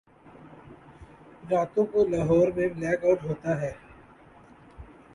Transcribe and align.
راتوں 1.51 1.85
کو 1.85 2.05
لاہور 2.07 2.47
میں 2.55 2.67
بلیک 2.67 3.05
آؤٹ 3.05 3.23
ہوتا۔ 3.23 3.59